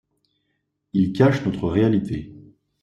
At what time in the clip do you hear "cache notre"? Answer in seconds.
1.13-1.67